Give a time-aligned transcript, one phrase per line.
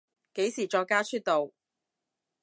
[0.33, 1.51] 幾時作家出道？